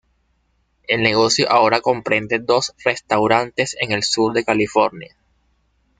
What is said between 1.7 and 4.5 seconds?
comprende dos restaurantes en el sur de